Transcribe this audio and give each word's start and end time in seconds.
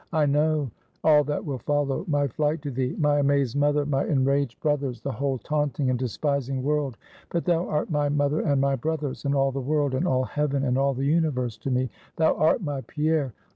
I 0.13 0.25
know 0.25 0.71
all 1.03 1.23
that 1.25 1.45
will 1.45 1.59
follow 1.59 2.05
my 2.07 2.27
flight 2.27 2.63
to 2.63 2.71
thee; 2.71 2.95
my 2.97 3.19
amazed 3.19 3.55
mother, 3.55 3.85
my 3.85 4.03
enraged 4.03 4.59
brothers, 4.59 4.99
the 4.99 5.11
whole 5.11 5.37
taunting 5.37 5.91
and 5.91 5.99
despising 5.99 6.63
world. 6.63 6.97
But 7.29 7.45
thou 7.45 7.69
art 7.69 7.91
my 7.91 8.09
mother 8.09 8.39
and 8.39 8.59
my 8.59 8.75
brothers, 8.75 9.25
and 9.25 9.35
all 9.35 9.51
the 9.51 9.61
world, 9.61 9.93
and 9.93 10.07
all 10.07 10.23
heaven, 10.23 10.63
and 10.63 10.75
all 10.75 10.95
the 10.95 11.05
universe 11.05 11.55
to 11.57 11.69
me 11.69 11.91
thou 12.15 12.33
art 12.35 12.63
my 12.63 12.81
Pierre. 12.87 13.31